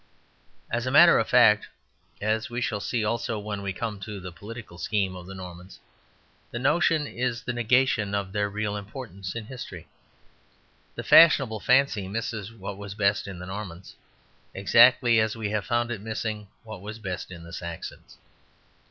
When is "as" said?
0.71-0.87, 2.21-2.49, 15.19-15.35